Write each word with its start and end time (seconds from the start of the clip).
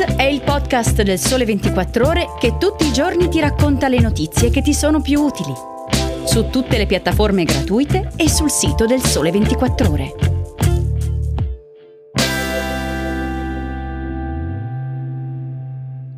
È 0.00 0.22
il 0.22 0.40
podcast 0.40 1.02
del 1.02 1.18
Sole 1.18 1.44
24 1.44 2.06
Ore 2.06 2.28
che 2.38 2.56
tutti 2.56 2.86
i 2.86 2.92
giorni 2.92 3.28
ti 3.28 3.38
racconta 3.38 3.86
le 3.86 4.00
notizie 4.00 4.48
che 4.48 4.62
ti 4.62 4.72
sono 4.72 5.02
più 5.02 5.20
utili. 5.20 5.52
Su 6.24 6.48
tutte 6.48 6.78
le 6.78 6.86
piattaforme 6.86 7.44
gratuite 7.44 8.10
e 8.16 8.30
sul 8.30 8.50
sito 8.50 8.86
del 8.86 9.02
Sole 9.02 9.30
24 9.30 9.90
Ore. 9.90 10.14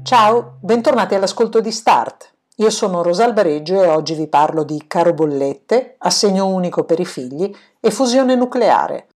Ciao, 0.04 0.58
bentornati 0.60 1.16
all'ascolto 1.16 1.60
di 1.60 1.72
Start. 1.72 2.34
Io 2.58 2.70
sono 2.70 3.02
Rosalba 3.02 3.42
Reggio 3.42 3.82
e 3.82 3.88
oggi 3.88 4.14
vi 4.14 4.28
parlo 4.28 4.62
di 4.62 4.84
caro 4.86 5.12
bollette, 5.12 5.96
assegno 5.98 6.46
unico 6.46 6.84
per 6.84 7.00
i 7.00 7.04
figli 7.04 7.52
e 7.80 7.90
fusione 7.90 8.36
nucleare. 8.36 9.08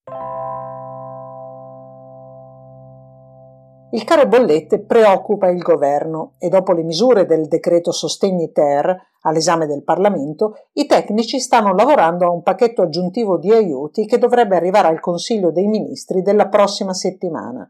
Il 3.97 4.05
caro 4.05 4.27
bollette 4.27 4.81
preoccupa 4.81 5.49
il 5.49 5.63
governo 5.63 6.35
e 6.39 6.51
dopo 6.51 6.75
le 6.75 6.83
misure 6.83 7.25
del 7.25 7.49
decreto 7.49 7.93
sostegni 7.93 8.53
ter 8.53 8.95
all'esame 9.23 9.67
del 9.67 9.85
Parlamento, 9.85 10.67
i 10.75 10.85
tecnici 10.85 11.41
stanno 11.41 11.73
lavorando 11.73 12.27
a 12.27 12.31
un 12.31 12.43
pacchetto 12.43 12.83
aggiuntivo 12.83 13.39
di 13.39 13.51
aiuti 13.51 14.05
che 14.05 14.19
dovrebbe 14.19 14.55
arrivare 14.55 14.89
al 14.89 15.01
Consiglio 15.01 15.51
dei 15.51 15.67
Ministri 15.67 16.21
della 16.21 16.49
prossima 16.49 16.93
settimana. 16.93 17.67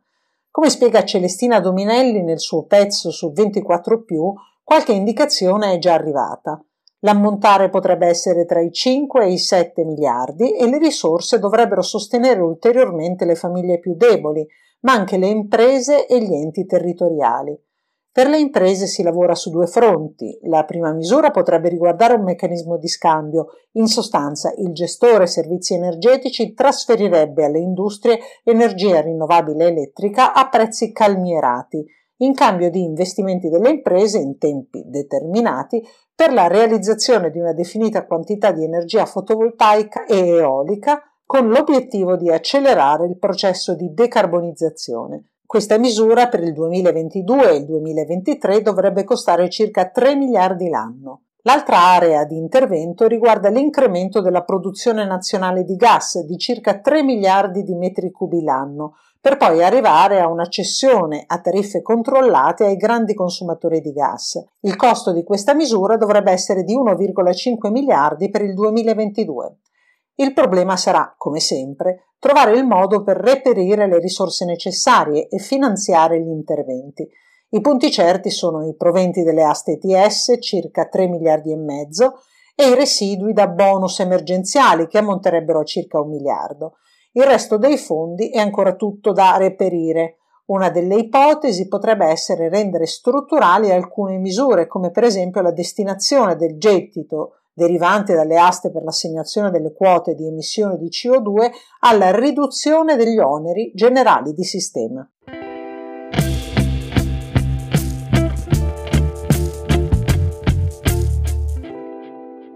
Come 0.50 0.68
spiega 0.68 1.04
Celestina 1.04 1.60
Dominelli 1.60 2.24
nel 2.24 2.40
suo 2.40 2.64
pezzo 2.64 3.12
su 3.12 3.30
24 3.30 4.02
qualche 4.64 4.92
indicazione 4.92 5.74
è 5.74 5.78
già 5.78 5.94
arrivata. 5.94 6.60
L'ammontare 7.00 7.70
potrebbe 7.70 8.08
essere 8.08 8.44
tra 8.46 8.60
i 8.60 8.72
5 8.72 9.24
e 9.24 9.30
i 9.30 9.38
7 9.38 9.84
miliardi 9.84 10.56
e 10.56 10.68
le 10.68 10.78
risorse 10.78 11.38
dovrebbero 11.38 11.82
sostenere 11.82 12.40
ulteriormente 12.40 13.24
le 13.24 13.36
famiglie 13.36 13.78
più 13.78 13.94
deboli, 13.94 14.44
ma 14.80 14.92
anche 14.92 15.16
le 15.16 15.28
imprese 15.28 16.06
e 16.06 16.20
gli 16.20 16.34
enti 16.34 16.66
territoriali. 16.66 17.58
Per 18.16 18.28
le 18.28 18.38
imprese 18.38 18.86
si 18.86 19.02
lavora 19.02 19.34
su 19.34 19.50
due 19.50 19.66
fronti. 19.66 20.38
La 20.44 20.64
prima 20.64 20.90
misura 20.90 21.30
potrebbe 21.30 21.68
riguardare 21.68 22.14
un 22.14 22.22
meccanismo 22.22 22.78
di 22.78 22.88
scambio. 22.88 23.48
In 23.72 23.88
sostanza, 23.88 24.54
il 24.56 24.72
gestore 24.72 25.26
servizi 25.26 25.74
energetici 25.74 26.54
trasferirebbe 26.54 27.44
alle 27.44 27.58
industrie 27.58 28.18
energia 28.42 29.02
rinnovabile 29.02 29.66
elettrica 29.66 30.32
a 30.32 30.48
prezzi 30.48 30.92
calmierati, 30.92 31.84
in 32.20 32.32
cambio 32.32 32.70
di 32.70 32.84
investimenti 32.84 33.50
delle 33.50 33.68
imprese 33.68 34.18
in 34.18 34.38
tempi 34.38 34.82
determinati 34.86 35.86
per 36.14 36.32
la 36.32 36.46
realizzazione 36.46 37.30
di 37.30 37.38
una 37.38 37.52
definita 37.52 38.06
quantità 38.06 38.50
di 38.50 38.64
energia 38.64 39.04
fotovoltaica 39.04 40.06
e 40.06 40.26
eolica 40.26 41.02
con 41.26 41.48
l'obiettivo 41.48 42.16
di 42.16 42.30
accelerare 42.30 43.06
il 43.06 43.18
processo 43.18 43.74
di 43.74 43.92
decarbonizzazione. 43.92 45.24
Questa 45.44 45.76
misura 45.76 46.28
per 46.28 46.40
il 46.42 46.52
2022 46.52 47.50
e 47.50 47.56
il 47.56 47.64
2023 47.64 48.62
dovrebbe 48.62 49.02
costare 49.02 49.50
circa 49.50 49.88
3 49.90 50.14
miliardi 50.14 50.68
l'anno. 50.68 51.22
L'altra 51.42 51.78
area 51.78 52.24
di 52.24 52.36
intervento 52.36 53.06
riguarda 53.06 53.48
l'incremento 53.48 54.20
della 54.20 54.42
produzione 54.42 55.04
nazionale 55.04 55.64
di 55.64 55.76
gas 55.76 56.24
di 56.24 56.38
circa 56.38 56.78
3 56.78 57.02
miliardi 57.02 57.62
di 57.62 57.74
metri 57.74 58.10
cubi 58.10 58.42
l'anno, 58.42 58.94
per 59.20 59.36
poi 59.36 59.64
arrivare 59.64 60.20
a 60.20 60.28
una 60.28 60.46
cessione 60.46 61.24
a 61.26 61.40
tariffe 61.40 61.82
controllate 61.82 62.64
ai 62.64 62.76
grandi 62.76 63.14
consumatori 63.14 63.80
di 63.80 63.92
gas. 63.92 64.40
Il 64.60 64.76
costo 64.76 65.12
di 65.12 65.24
questa 65.24 65.54
misura 65.54 65.96
dovrebbe 65.96 66.30
essere 66.30 66.62
di 66.62 66.76
1,5 66.76 67.70
miliardi 67.70 68.30
per 68.30 68.42
il 68.42 68.54
2022. 68.54 69.56
Il 70.18 70.32
problema 70.32 70.76
sarà, 70.76 71.14
come 71.18 71.40
sempre, 71.40 72.12
trovare 72.18 72.56
il 72.56 72.64
modo 72.64 73.02
per 73.02 73.18
reperire 73.18 73.86
le 73.86 73.98
risorse 73.98 74.46
necessarie 74.46 75.28
e 75.28 75.38
finanziare 75.38 76.20
gli 76.20 76.30
interventi. 76.30 77.06
I 77.50 77.60
punti 77.60 77.90
certi 77.90 78.30
sono 78.30 78.66
i 78.66 78.74
proventi 78.74 79.22
delle 79.22 79.44
aste 79.44 79.78
ETS, 79.80 80.38
circa 80.40 80.86
3 80.86 81.06
miliardi 81.06 81.52
e 81.52 81.56
mezzo, 81.56 82.20
e 82.54 82.70
i 82.70 82.74
residui 82.74 83.34
da 83.34 83.46
bonus 83.46 84.00
emergenziali 84.00 84.88
che 84.88 84.98
ammonterebbero 84.98 85.60
a 85.60 85.64
circa 85.64 86.00
un 86.00 86.08
miliardo. 86.08 86.78
Il 87.12 87.24
resto 87.24 87.58
dei 87.58 87.76
fondi 87.76 88.30
è 88.30 88.38
ancora 88.38 88.74
tutto 88.74 89.12
da 89.12 89.36
reperire. 89.36 90.16
Una 90.46 90.70
delle 90.70 90.96
ipotesi 90.96 91.68
potrebbe 91.68 92.06
essere 92.06 92.48
rendere 92.48 92.86
strutturali 92.86 93.70
alcune 93.70 94.16
misure, 94.16 94.66
come 94.66 94.90
per 94.90 95.04
esempio 95.04 95.42
la 95.42 95.50
destinazione 95.50 96.36
del 96.36 96.56
gettito 96.56 97.40
derivante 97.56 98.14
dalle 98.14 98.36
aste 98.36 98.70
per 98.70 98.82
l'assegnazione 98.82 99.50
delle 99.50 99.72
quote 99.72 100.14
di 100.14 100.26
emissione 100.26 100.76
di 100.76 100.88
CO2 100.88 101.50
alla 101.80 102.14
riduzione 102.14 102.96
degli 102.96 103.18
oneri 103.18 103.72
generali 103.74 104.34
di 104.34 104.44
sistema. 104.44 105.10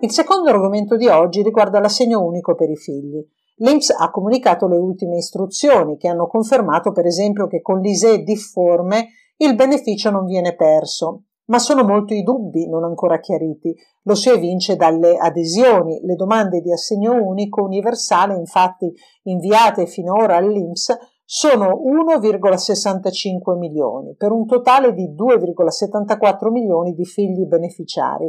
Il 0.03 0.11
secondo 0.11 0.51
argomento 0.51 0.97
di 0.97 1.09
oggi 1.09 1.43
riguarda 1.43 1.81
l'assegno 1.81 2.23
unico 2.23 2.55
per 2.55 2.69
i 2.69 2.77
figli. 2.77 3.27
L'INPS 3.57 3.95
ha 3.99 4.11
comunicato 4.11 4.69
le 4.69 4.77
ultime 4.77 5.17
istruzioni 5.17 5.97
che 5.97 6.09
hanno 6.09 6.27
confermato 6.27 6.93
per 6.93 7.07
esempio 7.07 7.47
che 7.47 7.63
con 7.63 7.81
l'ISE 7.81 8.23
difforme 8.23 9.09
il 9.39 9.55
beneficio 9.55 10.11
non 10.11 10.27
viene 10.27 10.55
perso 10.55 11.23
ma 11.51 11.59
sono 11.59 11.85
molto 11.85 12.15
i 12.15 12.23
dubbi 12.23 12.69
non 12.69 12.85
ancora 12.85 13.19
chiariti. 13.19 13.75
Lo 14.05 14.15
si 14.15 14.31
evince 14.31 14.77
dalle 14.77 15.17
adesioni. 15.17 16.01
Le 16.03 16.15
domande 16.15 16.61
di 16.61 16.73
assegno 16.73 17.13
unico 17.13 17.63
universale, 17.63 18.35
infatti, 18.35 18.91
inviate 19.25 19.87
finora 19.87 20.37
all'INPS 20.37 20.97
sono 21.25 21.81
1,65 21.85 23.57
milioni, 23.57 24.15
per 24.17 24.33
un 24.33 24.47
totale 24.47 24.93
di 24.95 25.13
2,74 25.15 26.51
milioni 26.51 26.95
di 26.95 27.05
figli 27.05 27.45
beneficiari. 27.47 28.29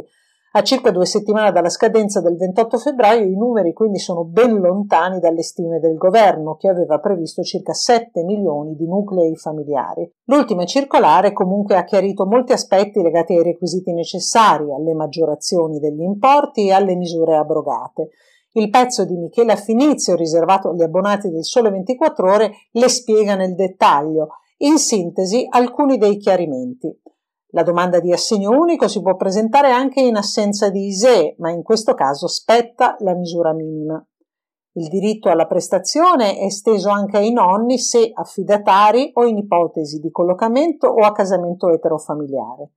A 0.54 0.62
circa 0.62 0.90
due 0.90 1.06
settimane 1.06 1.50
dalla 1.50 1.70
scadenza 1.70 2.20
del 2.20 2.36
28 2.36 2.76
febbraio 2.76 3.24
i 3.24 3.34
numeri 3.34 3.72
quindi 3.72 3.98
sono 3.98 4.24
ben 4.24 4.60
lontani 4.60 5.18
dalle 5.18 5.42
stime 5.42 5.78
del 5.78 5.96
governo, 5.96 6.56
che 6.56 6.68
aveva 6.68 6.98
previsto 6.98 7.42
circa 7.42 7.72
7 7.72 8.22
milioni 8.22 8.76
di 8.76 8.86
nuclei 8.86 9.34
familiari. 9.34 10.12
L'ultima 10.24 10.66
circolare 10.66 11.32
comunque 11.32 11.76
ha 11.76 11.84
chiarito 11.84 12.26
molti 12.26 12.52
aspetti 12.52 13.00
legati 13.00 13.32
ai 13.32 13.42
requisiti 13.42 13.94
necessari, 13.94 14.70
alle 14.70 14.92
maggiorazioni 14.92 15.78
degli 15.78 16.02
importi 16.02 16.66
e 16.66 16.72
alle 16.72 16.96
misure 16.96 17.34
abrogate. 17.34 18.10
Il 18.52 18.68
pezzo 18.68 19.06
di 19.06 19.16
Michela 19.16 19.56
Finizio, 19.56 20.16
riservato 20.16 20.68
agli 20.68 20.82
abbonati 20.82 21.30
del 21.30 21.46
Sole 21.46 21.70
24 21.70 22.30
Ore, 22.30 22.52
le 22.72 22.88
spiega 22.90 23.36
nel 23.36 23.54
dettaglio. 23.54 24.28
In 24.58 24.76
sintesi, 24.76 25.46
alcuni 25.48 25.96
dei 25.96 26.18
chiarimenti. 26.18 26.94
La 27.54 27.62
domanda 27.62 28.00
di 28.00 28.10
assegno 28.10 28.50
unico 28.50 28.88
si 28.88 29.02
può 29.02 29.14
presentare 29.14 29.70
anche 29.70 30.00
in 30.00 30.16
assenza 30.16 30.70
di 30.70 30.86
ISEE, 30.86 31.34
ma 31.38 31.50
in 31.50 31.62
questo 31.62 31.92
caso 31.92 32.26
spetta 32.26 32.96
la 33.00 33.14
misura 33.14 33.52
minima. 33.52 34.02
Il 34.74 34.88
diritto 34.88 35.28
alla 35.28 35.46
prestazione 35.46 36.38
è 36.38 36.44
esteso 36.44 36.88
anche 36.88 37.18
ai 37.18 37.30
nonni 37.30 37.76
se 37.76 38.10
affidatari 38.14 39.10
o 39.14 39.26
in 39.26 39.36
ipotesi 39.36 39.98
di 39.98 40.10
collocamento 40.10 40.86
o 40.86 41.04
accasamento 41.04 41.68
eterofamiliare. 41.68 42.70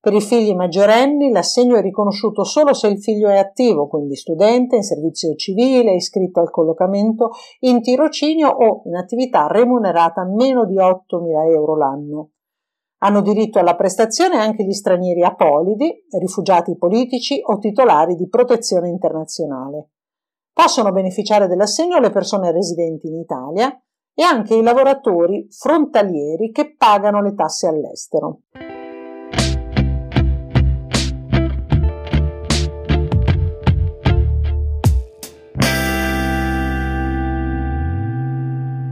Per 0.00 0.12
i 0.12 0.20
figli 0.20 0.56
maggiorenni 0.56 1.30
l'assegno 1.30 1.76
è 1.76 1.80
riconosciuto 1.80 2.42
solo 2.42 2.74
se 2.74 2.88
il 2.88 3.00
figlio 3.00 3.28
è 3.28 3.38
attivo, 3.38 3.86
quindi 3.86 4.16
studente, 4.16 4.74
in 4.74 4.82
servizio 4.82 5.36
civile, 5.36 5.94
iscritto 5.94 6.40
al 6.40 6.50
collocamento, 6.50 7.30
in 7.60 7.80
tirocinio 7.80 8.48
o 8.48 8.82
in 8.86 8.96
attività 8.96 9.46
remunerata 9.46 10.24
meno 10.24 10.64
di 10.64 10.78
8.000 10.78 11.52
euro 11.52 11.76
l'anno. 11.76 12.30
Hanno 13.02 13.22
diritto 13.22 13.58
alla 13.58 13.76
prestazione 13.76 14.36
anche 14.36 14.62
gli 14.62 14.74
stranieri 14.74 15.24
apolidi, 15.24 16.04
rifugiati 16.18 16.76
politici 16.76 17.40
o 17.42 17.56
titolari 17.56 18.14
di 18.14 18.28
protezione 18.28 18.90
internazionale. 18.90 19.92
Possono 20.52 20.92
beneficiare 20.92 21.46
dell'assegno 21.46 21.98
le 21.98 22.10
persone 22.10 22.52
residenti 22.52 23.06
in 23.06 23.14
Italia 23.14 23.74
e 24.12 24.22
anche 24.22 24.54
i 24.54 24.62
lavoratori 24.62 25.46
frontalieri 25.48 26.50
che 26.50 26.76
pagano 26.76 27.22
le 27.22 27.34
tasse 27.34 27.68
all'estero. 27.68 28.40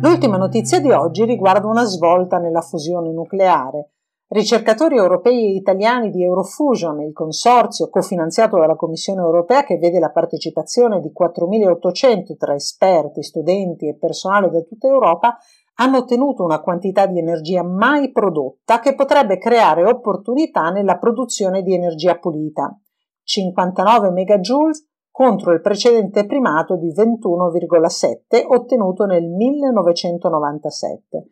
L'ultima 0.01 0.39
notizia 0.39 0.81
di 0.81 0.91
oggi 0.93 1.27
riguarda 1.27 1.67
una 1.67 1.85
svolta 1.85 2.39
nella 2.39 2.63
fusione 2.63 3.13
nucleare. 3.13 3.91
Ricercatori 4.31 4.99
europei 4.99 5.47
e 5.47 5.55
italiani 5.55 6.11
di 6.11 6.23
Eurofusion, 6.23 7.01
il 7.01 7.15
consorzio 7.15 7.89
cofinanziato 7.89 8.59
dalla 8.59 8.77
Commissione 8.77 9.23
europea 9.23 9.65
che 9.65 9.79
vede 9.79 9.99
la 9.99 10.11
partecipazione 10.11 11.01
di 11.01 11.11
4.800 11.19 12.37
tra 12.37 12.55
esperti, 12.55 13.23
studenti 13.23 13.89
e 13.89 13.97
personale 13.97 14.51
da 14.51 14.61
tutta 14.61 14.87
Europa, 14.87 15.39
hanno 15.77 15.97
ottenuto 15.97 16.45
una 16.45 16.61
quantità 16.61 17.07
di 17.07 17.19
energia 17.19 17.63
mai 17.63 18.13
prodotta 18.13 18.81
che 18.81 18.95
potrebbe 18.95 19.39
creare 19.39 19.87
opportunità 19.87 20.69
nella 20.69 20.99
produzione 20.99 21.63
di 21.63 21.73
energia 21.73 22.19
pulita. 22.19 22.79
59 23.23 24.11
megajoules 24.11 24.87
contro 25.11 25.53
il 25.53 25.63
precedente 25.63 26.27
primato 26.27 26.77
di 26.77 26.93
21,7 26.93 28.45
ottenuto 28.47 29.07
nel 29.07 29.25
1997. 29.25 31.29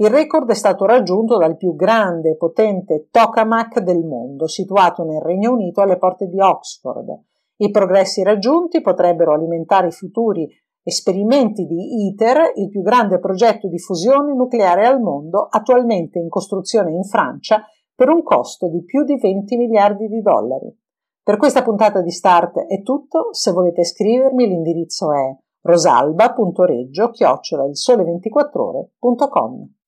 Il 0.00 0.08
record 0.08 0.48
è 0.48 0.54
stato 0.54 0.86
raggiunto 0.86 1.36
dal 1.36 1.58
più 1.58 1.74
grande 1.74 2.30
e 2.30 2.36
potente 2.36 3.08
tokamak 3.10 3.80
del 3.80 4.02
mondo, 4.02 4.46
situato 4.46 5.04
nel 5.04 5.20
Regno 5.20 5.52
Unito 5.52 5.82
alle 5.82 5.98
porte 5.98 6.26
di 6.26 6.40
Oxford. 6.40 7.20
I 7.56 7.70
progressi 7.70 8.22
raggiunti 8.22 8.80
potrebbero 8.80 9.34
alimentare 9.34 9.88
i 9.88 9.92
futuri 9.92 10.48
esperimenti 10.82 11.66
di 11.66 12.06
ITER, 12.06 12.52
il 12.54 12.70
più 12.70 12.80
grande 12.80 13.18
progetto 13.18 13.68
di 13.68 13.78
fusione 13.78 14.32
nucleare 14.32 14.86
al 14.86 15.02
mondo, 15.02 15.46
attualmente 15.50 16.18
in 16.18 16.30
costruzione 16.30 16.92
in 16.92 17.04
Francia, 17.04 17.62
per 17.94 18.08
un 18.08 18.22
costo 18.22 18.70
di 18.70 18.82
più 18.82 19.04
di 19.04 19.18
20 19.18 19.56
miliardi 19.58 20.08
di 20.08 20.22
dollari. 20.22 20.74
Per 21.22 21.36
questa 21.36 21.62
puntata 21.62 22.00
di 22.00 22.10
Start 22.10 22.60
è 22.60 22.80
tutto, 22.80 23.34
se 23.34 23.52
volete 23.52 23.84
scrivermi 23.84 24.48
l'indirizzo 24.48 25.12
è 25.12 25.36
rosalba.reggio-il 25.60 27.72
sole24ore.com 27.74 29.78